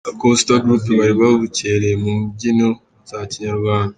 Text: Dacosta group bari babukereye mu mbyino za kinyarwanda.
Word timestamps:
Dacosta 0.07 0.53
group 0.63 0.83
bari 0.99 1.13
babukereye 1.21 1.95
mu 2.03 2.11
mbyino 2.21 2.69
za 3.09 3.19
kinyarwanda. 3.31 3.89